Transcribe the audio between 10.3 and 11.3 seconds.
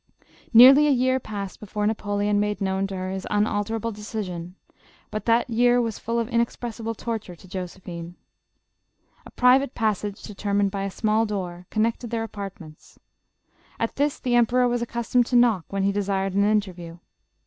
terminated by a small